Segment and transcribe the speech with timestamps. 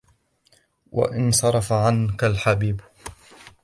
[0.91, 2.81] وَانْصَرَفَ عَنْك الْحَبِيبُ